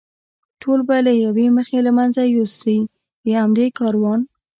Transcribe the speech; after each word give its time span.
ټول 0.61 0.79
به 0.87 0.97
له 1.05 1.13
یوې 1.23 1.47
مخې 1.57 1.77
له 1.85 1.91
منځه 1.97 2.21
یوسي، 2.35 2.77
د 3.25 3.25
همدې 3.39 3.67
کاروان. 3.79 4.19